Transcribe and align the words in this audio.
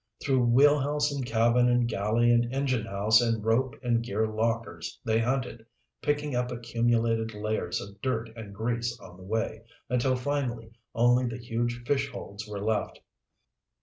Through 0.19 0.45
wheelhouse 0.45 1.11
and 1.11 1.23
cabin 1.23 1.69
and 1.69 1.87
galley 1.87 2.31
and 2.31 2.45
enginehouse 2.51 3.21
and 3.21 3.45
rope 3.45 3.75
and 3.83 4.01
gear 4.01 4.25
lockers 4.25 4.99
they 5.05 5.19
hunted, 5.19 5.63
picking 6.01 6.35
up 6.35 6.49
accumulated 6.51 7.35
layers 7.35 7.79
of 7.79 8.01
dirt 8.01 8.31
and 8.35 8.51
grease 8.51 8.99
on 8.99 9.15
the 9.15 9.21
way, 9.23 9.63
until 9.89 10.15
finally 10.15 10.71
only 10.95 11.27
the 11.27 11.37
huge 11.37 11.83
fish 11.85 12.09
holds 12.09 12.47
were 12.47 12.63
left. 12.65 12.99